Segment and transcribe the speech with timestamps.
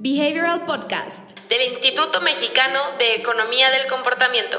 [0.00, 4.56] Behavioral Podcast del Instituto Mexicano de Economía del Comportamiento.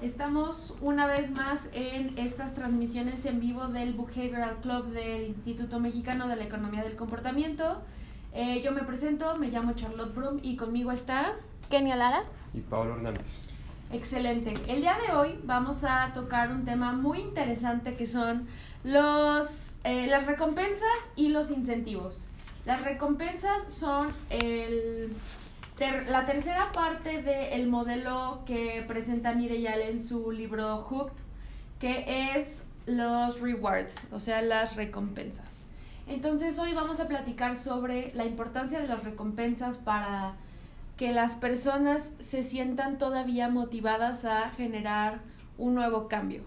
[0.00, 6.28] Estamos una vez más en estas transmisiones en vivo del Behavioral Club del Instituto Mexicano
[6.28, 7.82] de la Economía del Comportamiento.
[8.32, 11.34] Eh, yo me presento, me llamo Charlotte Brum y conmigo está
[11.68, 12.22] Kenia Lara
[12.52, 13.40] y Pablo Hernández.
[13.94, 14.54] Excelente.
[14.66, 18.48] El día de hoy vamos a tocar un tema muy interesante que son
[18.82, 22.26] los, eh, las recompensas y los incentivos.
[22.66, 24.12] Las recompensas son
[25.78, 31.14] la tercera parte del modelo que presenta Nireyal en su libro Hooked,
[31.78, 35.66] que es los rewards, o sea, las recompensas.
[36.08, 40.34] Entonces hoy vamos a platicar sobre la importancia de las recompensas para
[40.96, 45.20] que las personas se sientan todavía motivadas a generar
[45.58, 46.42] un nuevo cambio.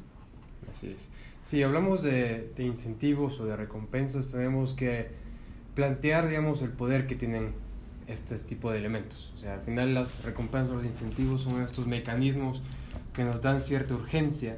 [0.71, 1.09] Así es.
[1.41, 5.09] Si hablamos de, incentivos o de recompensas, tenemos que
[5.75, 7.53] plantear, digamos, el poder que tienen
[8.07, 9.33] este tipo de elementos.
[9.35, 12.61] O sea, al final las recompensas o los incentivos son estos mecanismos
[13.13, 14.57] que nos dan cierta urgencia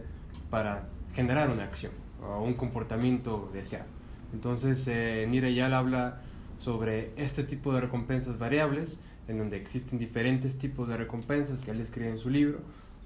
[0.50, 1.92] para generar una acción
[2.24, 3.86] o un comportamiento deseado.
[4.34, 6.22] Entonces, eh, Nira Yal habla
[6.58, 11.82] sobre este tipo de recompensas variables, en donde existen diferentes tipos de recompensas que él
[11.82, 12.60] escribe en su libro,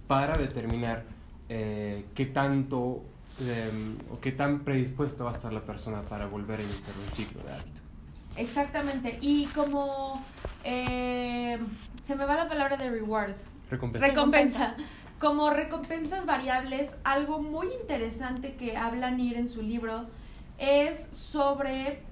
[0.07, 1.05] para determinar
[1.49, 3.03] eh, qué tanto
[3.39, 7.15] Em, o qué tan predispuesta va a estar la persona para volver a iniciar un
[7.15, 7.81] ciclo de hábito.
[8.35, 10.23] Exactamente, y como
[10.63, 11.57] eh,
[12.03, 13.33] se me va la palabra de reward.
[13.71, 14.07] Recompensa.
[14.07, 14.75] Recompensa.
[15.19, 20.05] Como recompensas variables, algo muy interesante que habla Nir en su libro
[20.59, 22.03] es sobre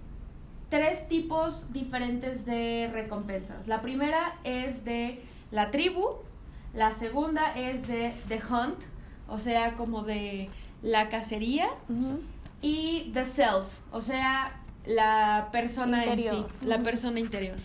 [0.72, 3.68] tres tipos diferentes de recompensas.
[3.68, 6.16] La primera es de la tribu,
[6.74, 8.80] la segunda es de the hunt,
[9.28, 10.50] o sea, como de
[10.82, 11.68] la cacería
[12.62, 17.58] y the self, o sea, la persona en sí, la persona interior.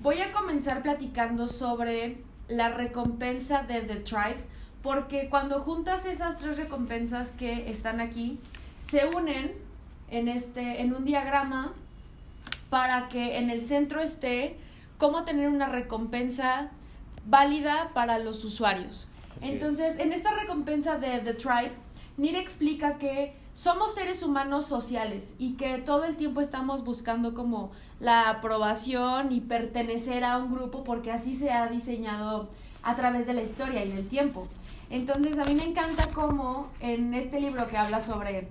[0.00, 4.44] Voy a comenzar platicando sobre la recompensa de The Tribe,
[4.82, 8.38] porque cuando juntas esas tres recompensas que están aquí,
[8.88, 9.52] se unen
[10.10, 11.74] en, este, en un diagrama
[12.70, 14.56] para que en el centro esté
[14.98, 16.70] cómo tener una recompensa
[17.26, 19.08] válida para los usuarios.
[19.40, 21.72] Entonces, en esta recompensa de The Tribe,
[22.16, 27.72] Nira explica que somos seres humanos sociales y que todo el tiempo estamos buscando como
[28.00, 32.48] la aprobación y pertenecer a un grupo porque así se ha diseñado
[32.82, 34.46] a través de la historia y del tiempo.
[34.90, 38.48] Entonces a mí me encanta cómo en este libro que habla sobre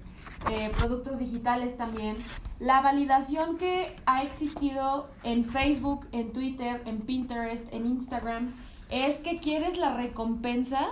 [0.51, 2.17] eh, productos digitales también,
[2.59, 8.53] la validación que ha existido en Facebook, en Twitter, en Pinterest, en Instagram,
[8.89, 10.89] es que quieres la recompensa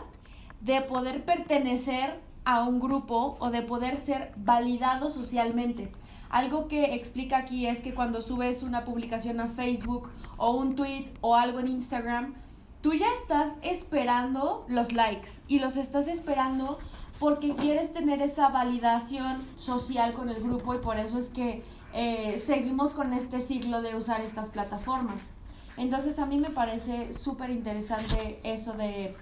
[0.62, 5.92] de poder pertenecer a un grupo o de poder ser validado socialmente.
[6.30, 11.12] Algo que explica aquí es que cuando subes una publicación a Facebook o un tweet
[11.22, 12.34] o algo en Instagram,
[12.82, 16.80] tú ya estás esperando los likes y los estás esperando
[17.24, 21.64] porque quieres tener esa validación social con el grupo y por eso es que
[21.94, 25.30] eh, seguimos con este ciclo de usar estas plataformas.
[25.78, 29.16] Entonces a mí me parece súper interesante eso de,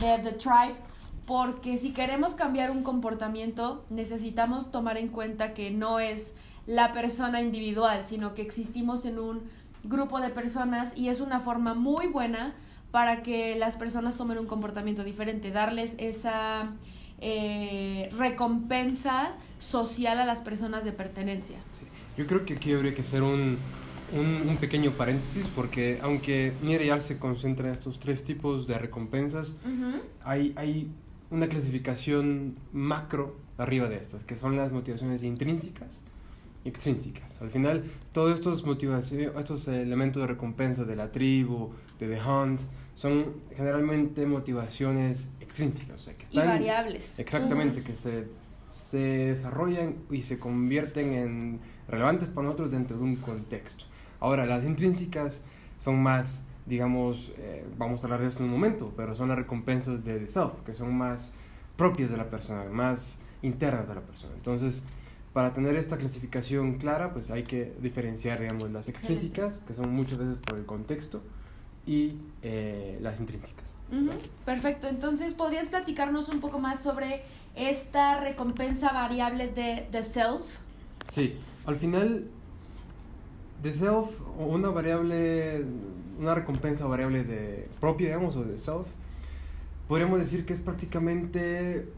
[0.00, 0.74] de The Tribe
[1.24, 6.34] porque si queremos cambiar un comportamiento necesitamos tomar en cuenta que no es
[6.66, 9.40] la persona individual, sino que existimos en un
[9.82, 12.54] grupo de personas y es una forma muy buena
[12.90, 16.74] para que las personas tomen un comportamiento diferente, darles esa
[17.20, 21.56] eh, recompensa social a las personas de pertenencia.
[22.16, 23.58] Yo creo que aquí habría que hacer un,
[24.12, 29.54] un, pequeño paréntesis porque aunque Miriam se concentra en estos tres tipos de recompensas,
[30.24, 30.90] hay, hay
[31.30, 36.00] una clasificación macro arriba de estas, que son las motivaciones intrínsecas
[36.64, 37.40] y extrínsecas.
[37.42, 42.60] Al final, todos estos, motivaciones, estos elementos de recompensa de la tribu, de The Hunt,
[42.96, 46.00] son generalmente motivaciones extrínsecas.
[46.00, 47.18] O sea, que están, y variables.
[47.20, 48.26] Exactamente, que se,
[48.66, 53.84] se desarrollan y se convierten en relevantes para nosotros dentro de un contexto.
[54.18, 55.40] Ahora, las intrínsecas
[55.78, 59.38] son más digamos, eh, vamos a hablar de esto en un momento, pero son las
[59.38, 61.32] recompensas de the self, que son más
[61.76, 64.34] propias de la persona, más internas de la persona.
[64.34, 64.82] Entonces,
[65.32, 70.18] para tener esta clasificación clara, pues hay que diferenciar, digamos, las extrínsecas, que son muchas
[70.18, 71.22] veces por el contexto,
[71.86, 73.74] y eh, las intrínsecas.
[74.44, 77.22] Perfecto, entonces, ¿podrías platicarnos un poco más sobre
[77.54, 80.42] esta recompensa variable de the self?
[81.08, 81.36] Sí,
[81.66, 82.26] al final,
[83.62, 85.64] the self, una variable
[86.18, 88.86] una recompensa variable de propia, digamos, o de self,
[89.88, 91.88] podríamos decir que es prácticamente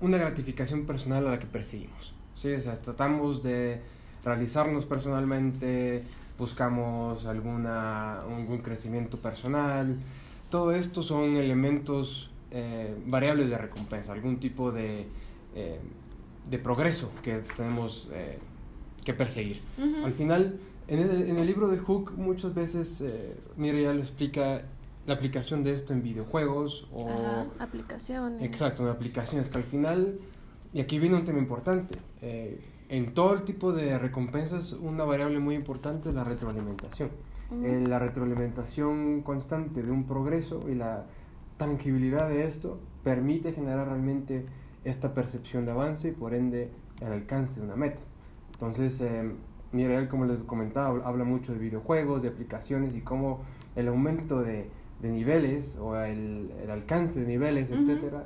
[0.00, 2.14] una gratificación personal a la que perseguimos.
[2.34, 2.52] ¿sí?
[2.52, 3.80] O sea, tratamos de
[4.24, 6.04] realizarnos personalmente,
[6.38, 9.96] buscamos alguna, algún crecimiento personal.
[10.50, 15.06] Todo esto son elementos eh, variables de recompensa, algún tipo de,
[15.54, 15.80] eh,
[16.48, 18.38] de progreso que tenemos eh,
[19.04, 19.62] que perseguir.
[20.04, 20.58] Al final,
[20.88, 24.62] en el, en el, libro de Hook muchas veces eh, ya lo explica
[25.06, 27.08] la aplicación de esto en videojuegos o
[27.58, 28.42] aplicaciones.
[28.42, 30.18] Exacto, en aplicaciones que al final,
[30.72, 32.60] y aquí viene un tema importante, eh,
[32.96, 37.10] en todo el tipo de recompensas una variable muy importante es la retroalimentación.
[37.62, 41.06] Eh, la retroalimentación constante de un progreso y la
[41.56, 44.46] tangibilidad de esto permite generar realmente
[44.84, 46.70] esta percepción de avance y por ende
[47.00, 48.00] el alcance de una meta.
[48.52, 49.30] Entonces, eh,
[49.72, 53.40] Miguel, como les comentaba, habla mucho de videojuegos, de aplicaciones y cómo
[53.74, 54.68] el aumento de,
[55.02, 58.24] de niveles o el, el, alcance de niveles, etcétera,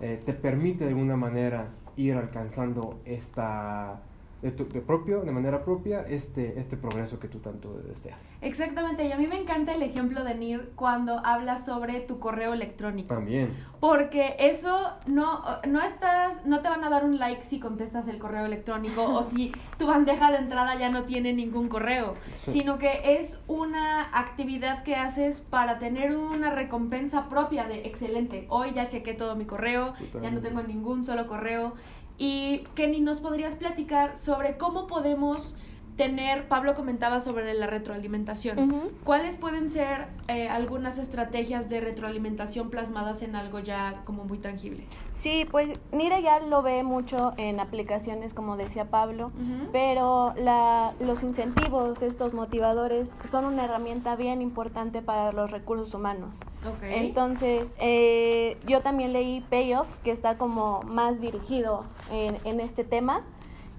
[0.00, 4.00] eh, te permite de alguna manera ir alcanzando esta
[4.44, 8.20] de, tu, de, propio, de manera propia este, este progreso que tú tanto deseas.
[8.42, 12.52] Exactamente, y a mí me encanta el ejemplo de Nir cuando habla sobre tu correo
[12.52, 13.08] electrónico.
[13.14, 13.54] También.
[13.80, 18.18] Porque eso no, no estás, no te van a dar un like si contestas el
[18.18, 22.12] correo electrónico o si tu bandeja de entrada ya no tiene ningún correo,
[22.44, 22.52] sí.
[22.52, 28.44] sino que es una actividad que haces para tener una recompensa propia de excelente.
[28.50, 31.72] Hoy ya chequé todo mi correo, ya no tengo ningún solo correo.
[32.18, 35.56] Y Kenny, ¿nos podrías platicar sobre cómo podemos
[35.96, 38.90] tener, Pablo comentaba sobre la retroalimentación, uh -huh.
[39.04, 44.84] ¿cuáles pueden ser eh, algunas estrategias de retroalimentación plasmadas en algo ya como muy tangible?
[45.12, 49.68] Sí, pues Nira ya lo ve mucho en aplicaciones, como decía Pablo, uh -huh.
[49.72, 56.34] pero la, los incentivos, estos motivadores, son una herramienta bien importante para los recursos humanos.
[56.76, 57.06] Okay.
[57.06, 63.22] Entonces, eh, yo también leí Payoff, que está como más dirigido en, en este tema.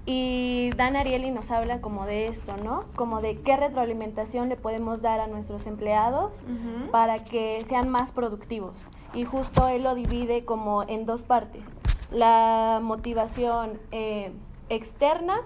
[0.05, 2.85] Y Dan Ariely nos habla como de esto, ¿no?
[2.95, 6.91] Como de qué retroalimentación le podemos dar a nuestros empleados uh -huh.
[6.91, 8.73] para que sean más productivos.
[9.13, 11.63] Y justo él lo divide como en dos partes.
[12.11, 14.31] La motivación eh,
[14.69, 15.37] externa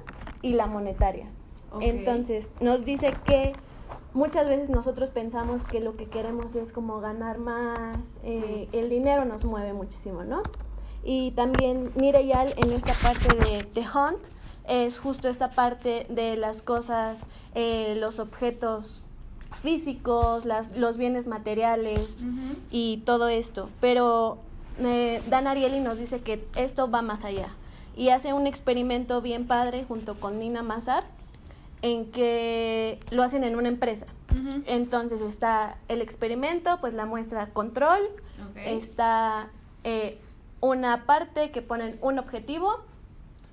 [0.41, 1.27] y la monetaria.
[1.71, 1.89] Okay.
[1.89, 3.53] Entonces, nos dice que
[4.13, 8.41] muchas veces nosotros pensamos que lo que queremos es como ganar más, sí.
[8.43, 10.41] eh, el dinero nos mueve muchísimo, ¿no?
[11.03, 14.19] Y también Mireyal en esta parte de The Hunt,
[14.69, 17.21] es justo esta parte de las cosas,
[17.55, 19.01] eh, los objetos
[19.63, 22.55] físicos, las, los bienes materiales uh -huh.
[22.69, 23.69] y todo esto.
[23.81, 24.37] Pero
[24.79, 27.49] eh, Dan Ariely nos dice que esto va más allá
[27.97, 31.03] y hace un experimento bien padre junto con Nina Mazar
[31.81, 34.05] en que lo hacen en una empresa.
[34.31, 34.63] Uh -huh.
[34.67, 38.01] Entonces está el experimento, pues la muestra control,
[38.51, 38.77] okay.
[38.77, 39.49] está
[39.83, 40.19] eh,
[40.61, 42.81] una parte que ponen un objetivo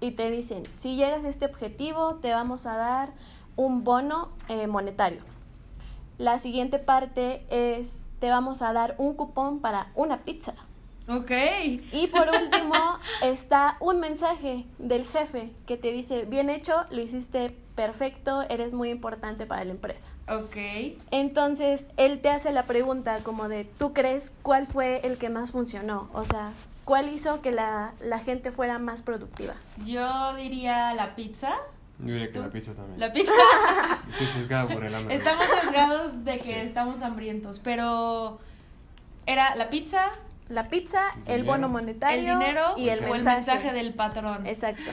[0.00, 3.10] y te dicen, si llegas a este objetivo, te vamos a dar
[3.56, 5.20] un bono eh, monetario.
[6.18, 10.54] La siguiente parte es, te vamos a dar un cupón para una pizza.
[11.08, 11.30] Ok.
[11.92, 12.74] Y por último
[13.22, 18.90] está un mensaje del jefe que te dice, bien hecho, lo hiciste perfecto, eres muy
[18.90, 20.08] importante para la empresa.
[20.28, 20.56] Ok.
[21.10, 25.52] Entonces, él te hace la pregunta como de, ¿tú crees cuál fue el que más
[25.52, 26.08] funcionó?
[26.14, 26.52] O sea,
[26.86, 29.54] ¿Cuál hizo que la, la, gente fuera más productiva?
[29.84, 31.56] Yo diría la pizza.
[31.98, 32.42] Yo diría que ¿Tú?
[32.42, 33.00] la pizza también.
[33.00, 33.32] La pizza.
[34.12, 35.12] Estoy sesgado por el hambre.
[35.12, 36.52] Estamos sesgados de que sí.
[36.52, 38.38] estamos hambrientos, pero
[39.26, 40.12] era la pizza.
[40.48, 43.40] La pizza, el, el bono monetario, el dinero y el, o mensaje.
[43.40, 44.46] el mensaje del patrón.
[44.46, 44.88] Exacto.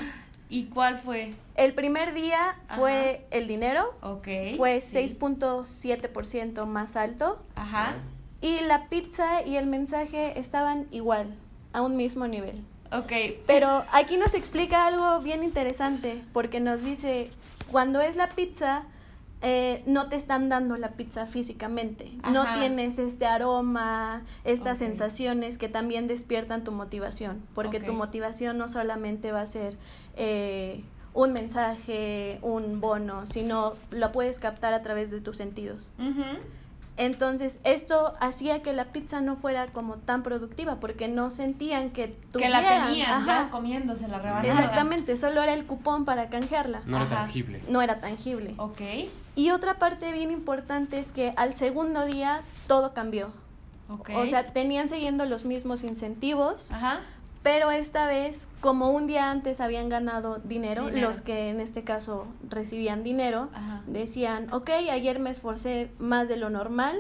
[0.50, 1.36] ¿Y cuál fue?
[1.56, 3.38] El primer día fue Ajá.
[3.38, 3.94] el dinero.
[4.01, 4.27] Ok.
[4.58, 4.98] Fue sí.
[4.98, 7.39] 6.7% más alto.
[7.53, 7.98] Ajá.
[8.41, 11.38] Y la pizza y el mensaje estaban igual
[11.74, 12.63] a un mismo nivel.
[12.92, 13.12] Ok.
[13.48, 17.32] Pero aquí nos explica algo bien interesante, porque nos dice,
[17.72, 18.84] cuando es la pizza,
[19.42, 22.32] eh, no te están dando la pizza físicamente, Ajá.
[22.32, 24.88] no tienes este aroma, estas okay.
[24.88, 27.89] sensaciones que también despiertan tu motivación, porque okay.
[27.89, 29.75] tu motivación no solamente va a ser
[30.15, 35.89] eh, un mensaje, un bono, sino lo puedes captar a través de tus sentidos.
[36.00, 36.38] Uh -huh.
[36.95, 42.09] Entonces, esto hacía que la pizza no fuera como tan productiva, porque no sentían que
[42.31, 42.62] tuvieran.
[42.62, 44.53] Que la tenían ya comiéndose la rebanada.
[44.53, 46.81] Exactamente, solo era el cupón para canjearla.
[46.85, 47.07] No Ajá.
[47.07, 47.63] era tangible.
[47.67, 48.53] No era tangible.
[48.57, 48.81] Ok.
[49.35, 53.31] Y otra parte bien importante es que al segundo día todo cambió.
[53.89, 54.15] Okay.
[54.15, 57.01] O sea, tenían siguiendo los mismos incentivos, Ajá.
[57.43, 61.09] Pero esta vez, como un día antes habían ganado dinero, Dinero.
[61.09, 63.81] los que en este caso recibían dinero, Ajá.
[63.85, 66.97] decían, ok, ayer me esforcé más de lo normal,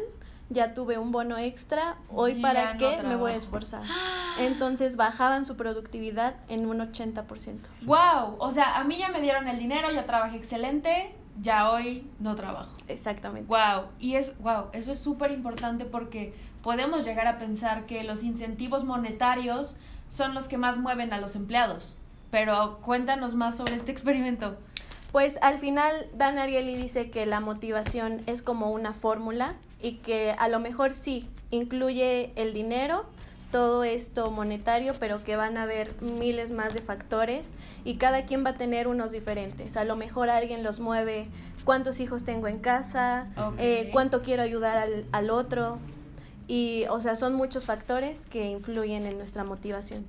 [0.49, 3.83] ya tuve un bono extra, hoy para no qué me voy a esforzar.
[4.39, 7.59] Entonces bajaban su productividad en un 80%.
[7.83, 12.07] Wow, o sea, a mí ya me dieron el dinero, ya trabajé excelente, ya hoy
[12.19, 12.71] no trabajo.
[12.89, 13.47] Exactamente.
[13.47, 18.23] Wow, y es wow, eso es súper importante porque podemos llegar a pensar que los
[18.23, 19.77] incentivos monetarios
[20.13, 21.95] son los que más mueven a los empleados.
[22.29, 24.57] Pero cuéntanos más sobre este experimento.
[25.11, 30.35] Pues al final Dan Ariely dice que la motivación es como una fórmula y que
[30.37, 33.05] a lo mejor sí incluye el dinero,
[33.51, 37.53] todo esto monetario, pero que van a haber miles más de factores
[37.83, 39.77] y cada quien va a tener unos diferentes.
[39.77, 41.27] A lo mejor alguien los mueve
[41.63, 43.27] cuántos hijos tengo en casa,
[43.57, 45.79] eh, cuánto quiero ayudar al, al otro
[46.53, 50.05] y o sea son muchos factores que influyen en nuestra motivación.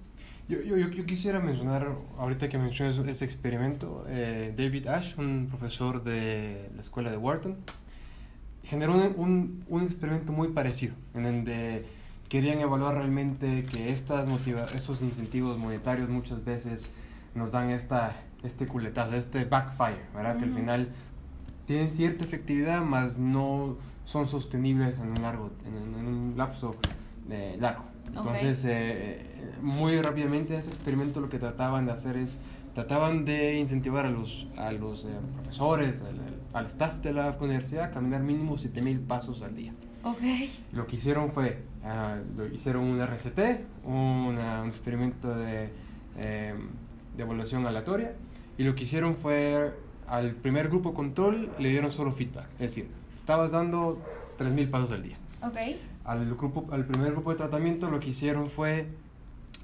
[0.46, 6.04] Yo, yo, yo, quisiera mencionar, ahorita que mencionas ese experimento, eh, David Ash, un profesor
[6.04, 7.56] de la escuela de Wharton,
[8.62, 11.86] generó un, un, un experimento muy parecido, en donde
[12.28, 16.90] querían evaluar realmente que estas motiva esos incentivos monetarios muchas veces
[17.34, 20.36] nos dan esta, este culetazo, este backfire, ¿verdad?
[20.36, 20.88] Que al final
[21.66, 26.76] tienen cierta efectividad, mas no son sostenibles en un largo, en, en un lapso
[27.30, 27.84] eh, largo.
[28.08, 32.38] Entonces, eh, muy rápidamente ese experimento lo que trataban de hacer es,
[32.74, 36.20] trataban de incentivar a los, a los eh, profesores, al,
[36.52, 39.72] al staff de la universidad a caminar mínimo 7000 pasos al día.
[40.04, 40.20] Ok.
[40.72, 45.70] Lo que hicieron fue, ah, lo hicieron un RCT, una- un experimento de,
[46.18, 46.54] eh,
[47.16, 48.12] de evaluación aleatoria,
[48.58, 49.72] y lo que hicieron fue,
[50.08, 53.98] al primer grupo control le dieron solo feedback, es decir, estabas dando
[54.38, 55.16] 3.000 pasos al día.
[55.42, 55.56] Ok.
[56.04, 58.86] Al, grupo, al primer grupo de tratamiento lo que hicieron fue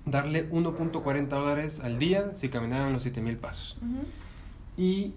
[0.06, 3.76] darle 1.40 dólares al día si caminaban los 7.000 pasos.
[4.76, 5.12] Y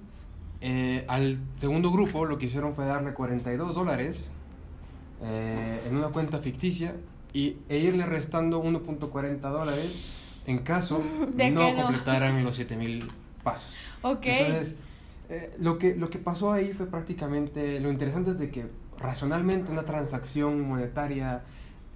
[0.61, 4.25] eh, al segundo grupo lo que hicieron fue darle 42 dólares
[5.21, 6.95] eh, en una cuenta ficticia
[7.33, 10.01] y, e irle restando 1.40 dólares
[10.45, 11.01] en caso
[11.33, 11.83] De no no.
[11.83, 13.09] completaran los 7000
[13.43, 13.69] pasos.
[14.01, 14.25] Ok.
[14.25, 14.77] Entonces,
[15.33, 18.67] eh, lo, que, lo que pasó ahí fue prácticamente, lo interesante es de que
[18.99, 21.41] racionalmente una transacción monetaria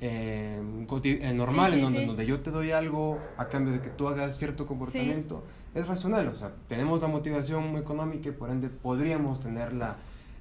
[0.01, 2.05] eh, eh, normal, Sí, sí, en donde, sí.
[2.05, 5.43] donde yo te doy algo a cambio de que tú hagas cierto comportamiento,
[5.75, 6.27] es racional.
[6.29, 9.97] O sea, tenemos la motivación económica y por ende podríamos tener la,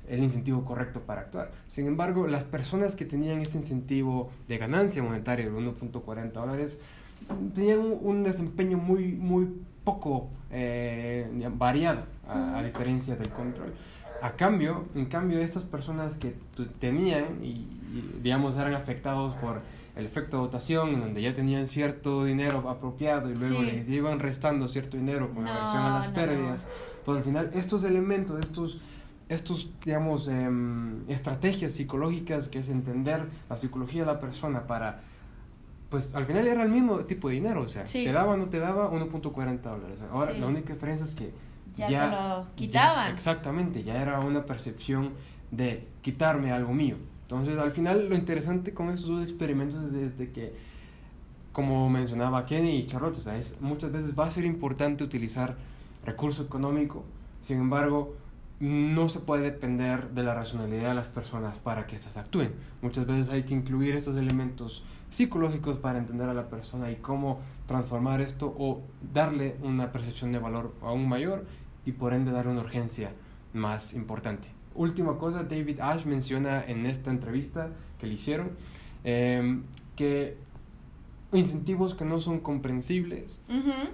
[0.08, 1.50] el incentivo correcto para actuar.
[1.68, 6.78] Sin embargo, las personas que tenían este incentivo de ganancia monetaria de 1.40 dólares
[7.54, 9.48] tenían un, un desempeño muy, muy
[9.86, 13.72] poco eh, variado, a, a diferencia del control.
[14.22, 16.34] A cambio, en cambio, estas personas que
[16.80, 19.60] tenían y, y, digamos, eran afectados por
[19.94, 23.66] el efecto de votación, en donde ya tenían cierto dinero apropiado y luego Sí.
[23.66, 26.66] les iban restando cierto dinero con No, aversión a las no, pérdidas,
[27.04, 28.80] pues al final estos elementos, estos,
[29.28, 35.00] estos digamos, em, estrategias psicológicas que es entender la psicología de la persona para,
[35.90, 38.04] pues al final era el mismo tipo de dinero, o sea, Sí.
[38.04, 40.02] te daba o no te daba 1.40 dólares.
[40.12, 40.40] Ahora Sí.
[40.40, 41.32] la única diferencia es que
[41.76, 43.08] Ya ya, te lo quitaban.
[43.08, 45.10] ya- exactamente, ya era una percepción
[45.50, 46.96] de quitarme algo mío.
[47.22, 50.54] Entonces, al final, lo interesante con estos dos experimentos es desde que,
[51.52, 55.56] como mencionaba Kenny y Charlotte, o sea, es- muchas veces va a ser importante utilizar
[56.04, 57.04] recurso económico,
[57.42, 58.14] sin embargo,
[58.58, 62.54] no se puede depender de la racionalidad de las personas para que éstas actúen.
[62.80, 67.40] Muchas veces hay que incluir estos elementos psicológicos para entender a la persona y cómo
[67.66, 68.80] transformar esto o
[69.12, 71.44] darle una percepción de valor aún mayor
[71.86, 73.12] y por ende darle una urgencia
[73.54, 74.48] más importante.
[74.74, 78.50] Última cosa, David Ash menciona en esta entrevista que le hicieron
[79.04, 79.62] em,
[79.94, 80.36] que
[81.32, 83.40] incentivos que no son comprensibles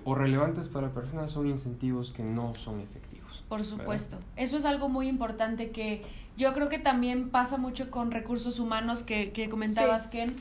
[0.05, 3.45] o relevantes para personas son incentivos que no son efectivos.
[3.49, 3.77] Por ¿verdad?
[3.77, 4.19] supuesto.
[4.37, 6.03] Eso es algo muy importante que
[6.37, 10.35] yo creo que también pasa mucho con recursos humanos que, que comentabas, Ken,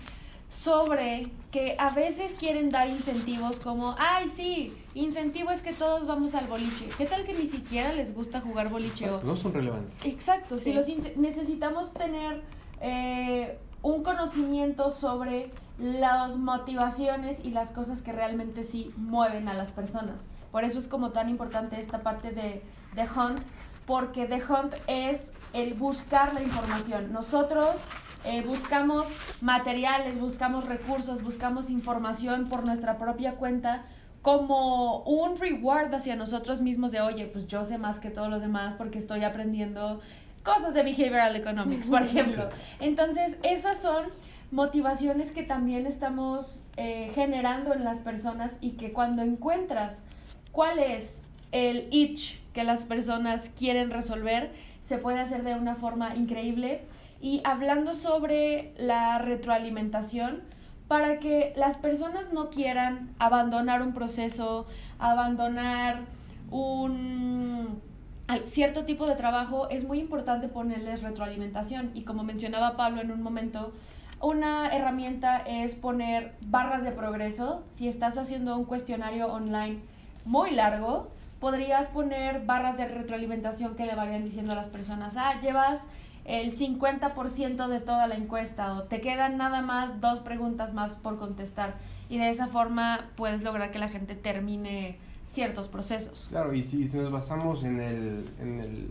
[0.51, 6.35] sobre que a veces quieren dar incentivos como, ay, sí, incentivo es que todos vamos
[6.35, 6.87] al boliche.
[6.97, 9.09] ¿Qué tal que ni siquiera les gusta jugar boliche?
[9.09, 9.95] O- No son relevantes.
[10.05, 10.73] Exacto, si Sí.
[10.73, 12.43] los ince- necesitamos tener
[12.81, 19.71] eh, un conocimiento sobre las motivaciones y las cosas que realmente sí mueven a las
[19.71, 20.27] personas.
[20.51, 22.61] Por eso es como tan importante esta parte de,
[22.95, 23.39] de Hunt,
[23.85, 27.11] porque The Hunt es el buscar la información.
[27.13, 27.75] Nosotros
[28.23, 29.07] eh, buscamos
[29.41, 33.83] materiales, buscamos recursos, buscamos información por nuestra propia cuenta
[34.21, 38.41] como un reward hacia nosotros mismos de, oye, pues yo sé más que todos los
[38.41, 40.01] demás porque estoy aprendiendo
[40.43, 42.49] cosas de behavioral economics, por ejemplo.
[42.79, 44.05] Entonces, esas son
[44.51, 50.03] motivaciones que también estamos eh, generando en las personas y que cuando encuentras
[50.51, 54.51] cuál es el itch que las personas quieren resolver,
[54.85, 56.81] se puede hacer de una forma increíble
[57.21, 60.41] y hablando sobre la retroalimentación
[60.87, 64.65] para que las personas no quieran abandonar un proceso,
[64.99, 66.01] abandonar
[66.49, 67.81] un
[68.45, 71.91] cierto tipo de trabajo, es muy importante ponerles retroalimentación.
[71.93, 73.71] Y como mencionaba Pablo en un momento,
[74.19, 77.63] una herramienta es poner barras de progreso.
[77.69, 79.79] Si estás haciendo un cuestionario online
[80.25, 81.09] muy largo,
[81.39, 85.87] podrías poner barras de retroalimentación que le vayan diciendo a las personas, ah, llevas
[86.25, 91.17] el 50% de toda la encuesta o te quedan nada más dos preguntas más por
[91.17, 91.75] contestar.
[92.09, 94.97] Y de esa forma puedes lograr que la gente termine
[95.31, 96.27] ciertos procesos.
[96.29, 98.89] Claro, y si, si nos basamos en, el, en el,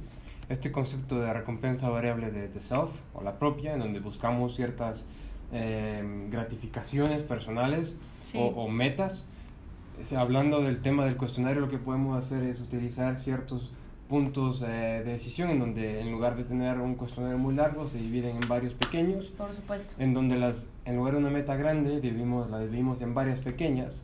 [0.48, 5.06] este concepto de recompensa variable de, de self o la propia, en donde buscamos ciertas
[5.52, 7.96] eh, gratificaciones personales
[8.34, 9.26] o, o, metas,
[10.16, 13.70] hablando del tema del cuestionario, lo que podemos hacer es utilizar ciertos
[14.10, 17.98] puntos eh, de decisión en donde en lugar de tener un cuestionario muy largo se
[17.98, 19.26] dividen en varios pequeños.
[19.26, 19.94] Por supuesto.
[19.98, 24.02] En donde las, en lugar de una meta grande dividimos, la dividimos en varias pequeñas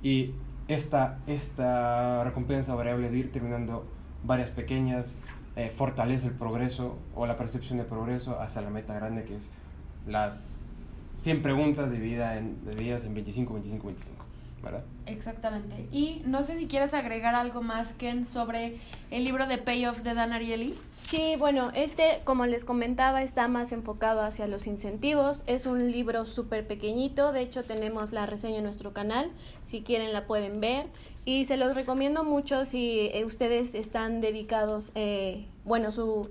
[0.00, 0.30] y
[0.68, 3.84] esta, esta recompensa variable de ir terminando
[4.22, 5.16] varias pequeñas
[5.56, 9.50] eh, fortalece el progreso o la percepción de progreso hacia la meta grande que es
[10.06, 10.68] las
[11.18, 14.27] 100 preguntas divididas en, divididas en 25, 25, 25.
[14.62, 14.84] ¿Verdad?
[15.06, 15.86] Exactamente.
[15.92, 18.76] Y no sé si quieres agregar algo más, Ken, sobre
[19.10, 20.76] el libro de Payoff de Dan Ariely.
[20.96, 25.44] Sí, bueno, este, como les comentaba, está más enfocado hacia los incentivos.
[25.46, 29.30] Es un libro súper pequeñito, de hecho tenemos la reseña en nuestro canal,
[29.64, 30.86] si quieren la pueden ver.
[31.24, 36.30] Y se los recomiendo mucho si eh, ustedes están dedicados, eh, bueno, su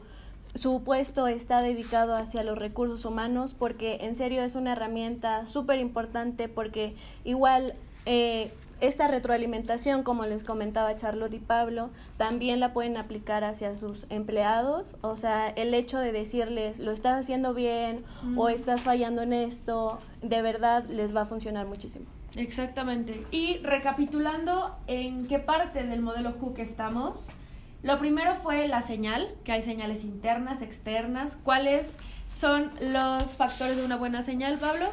[0.55, 5.79] su puesto está dedicado hacia los recursos humanos porque en serio es una herramienta súper
[5.79, 7.75] importante porque igual
[8.07, 14.05] eh, esta retroalimentación, como les comentaba Charlotte y Pablo, también la pueden aplicar hacia sus
[14.09, 14.95] empleados.
[15.01, 19.99] O sea, el hecho de decirles, lo estás haciendo bien o estás fallando en esto,
[20.21, 22.05] de verdad les va a funcionar muchísimo.
[22.35, 23.25] Exactamente.
[23.31, 27.29] Y recapitulando en qué parte del modelo Hook estamos,
[27.81, 31.37] lo primero fue la señal, que hay señales internas, externas.
[31.43, 34.85] ¿Cuáles son los factores de una buena señal, Pablo?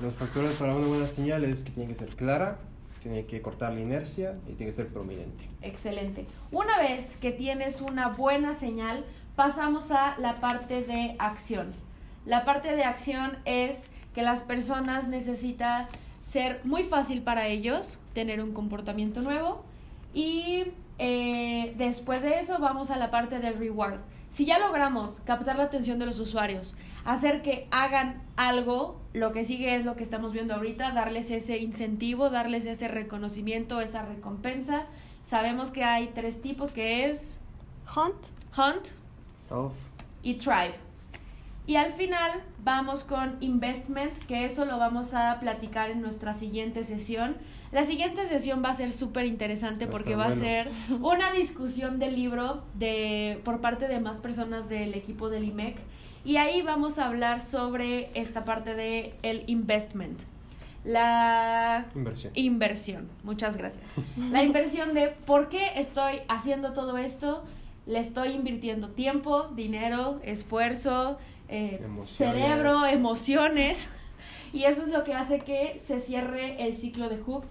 [0.00, 2.56] Los factores para una buena señal es que tiene que ser clara,
[3.02, 5.46] tiene que cortar la inercia y tiene que ser prominente.
[5.60, 6.26] Excelente.
[6.50, 9.04] Una vez que tienes una buena señal,
[9.36, 11.72] pasamos a la parte de acción.
[12.24, 15.86] La parte de acción es que las personas necesitan
[16.18, 19.64] ser muy fácil para ellos, tener un comportamiento nuevo
[20.14, 20.64] y
[20.98, 24.00] eh, después de eso vamos a la parte del reward.
[24.30, 26.76] Si ya logramos captar la atención de los usuarios,
[27.12, 31.58] hacer que hagan algo, lo que sigue es lo que estamos viendo ahorita, darles ese
[31.58, 34.86] incentivo, darles ese reconocimiento, esa recompensa.
[35.22, 37.38] Sabemos que hay tres tipos que es
[37.96, 38.88] Hunt, Hunt,
[39.36, 39.72] Self
[40.22, 40.74] y Tribe.
[41.66, 46.84] Y al final vamos con Investment, que eso lo vamos a platicar en nuestra siguiente
[46.84, 47.36] sesión.
[47.72, 50.70] La siguiente sesión va a ser súper interesante porque va a ser
[51.00, 55.76] una discusión del libro de, por parte de más personas del equipo del IMEC
[56.24, 60.20] y ahí vamos a hablar sobre esta parte de el investment.
[60.84, 62.32] La inversión.
[62.36, 63.08] inversión.
[63.22, 63.84] Muchas gracias.
[64.30, 67.44] La inversión de por qué estoy haciendo todo esto.
[67.86, 73.90] Le estoy invirtiendo tiempo, dinero, esfuerzo, eh, cerebro, emociones.
[74.52, 77.44] Y eso es lo que hace que se cierre el ciclo de Hook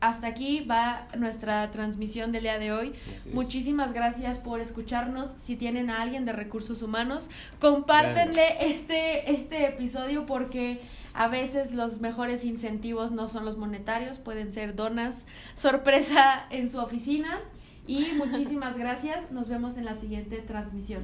[0.00, 2.92] hasta aquí va nuestra transmisión del día de hoy.
[3.32, 5.28] Muchísimas gracias por escucharnos.
[5.28, 7.30] Si tienen a alguien de recursos humanos,
[7.60, 10.80] compártenle este, este episodio porque
[11.14, 16.78] a veces los mejores incentivos no son los monetarios, pueden ser donas, sorpresa en su
[16.78, 17.40] oficina.
[17.86, 19.32] Y muchísimas gracias.
[19.32, 21.02] Nos vemos en la siguiente transmisión.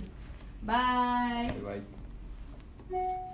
[0.63, 1.53] Bye.
[2.91, 3.34] Bye.